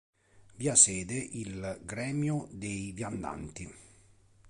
Vi 0.55 0.67
ha 0.67 0.73
sede 0.73 1.13
il 1.13 1.79
gremio 1.85 2.47
dei 2.49 2.91
viandanti. 2.91 3.71